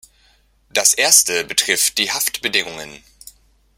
[0.71, 3.03] Das erste betrifft die Haftbedingungen.